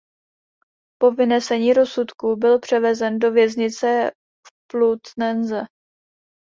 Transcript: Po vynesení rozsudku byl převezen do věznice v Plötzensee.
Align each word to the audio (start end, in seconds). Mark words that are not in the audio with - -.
Po 1.01 1.11
vynesení 1.11 1.73
rozsudku 1.73 2.35
byl 2.35 2.59
převezen 2.59 3.19
do 3.19 3.31
věznice 3.31 4.11
v 4.47 4.51
Plötzensee. 4.71 5.65